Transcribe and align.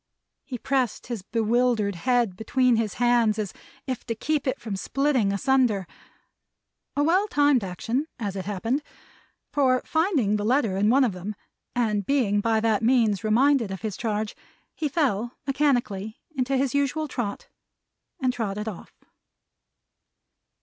He 0.43 0.57
pressed 0.57 1.05
his 1.05 1.21
bewildered 1.21 1.93
head 1.93 2.35
between 2.35 2.75
his 2.77 2.95
hands 2.95 3.37
as 3.37 3.53
if 3.85 4.03
to 4.07 4.15
keep 4.15 4.47
it 4.47 4.59
from 4.59 4.75
splitting 4.75 5.31
asunder. 5.31 5.85
A 6.95 7.03
well 7.03 7.27
timed 7.27 7.63
action, 7.63 8.07
as 8.17 8.35
it 8.35 8.45
happened; 8.45 8.81
for 9.51 9.83
finding 9.85 10.37
the 10.37 10.43
letter 10.43 10.75
in 10.75 10.89
one 10.89 11.03
of 11.03 11.11
them, 11.11 11.35
and 11.75 12.03
being 12.03 12.41
by 12.41 12.59
that 12.61 12.81
means 12.81 13.23
reminded 13.23 13.69
of 13.69 13.81
his 13.81 13.95
charge, 13.95 14.35
he 14.73 14.89
fell, 14.89 15.37
mechanically, 15.45 16.19
into 16.35 16.57
his 16.57 16.73
usual 16.73 17.07
trot, 17.07 17.49
and 18.19 18.33
trotted 18.33 18.67
off. 18.67 18.91